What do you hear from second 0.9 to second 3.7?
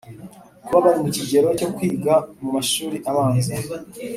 mu kigero cyo kwiga mu mashuri abanza